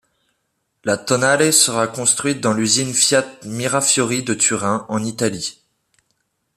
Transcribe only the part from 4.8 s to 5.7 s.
en Italie.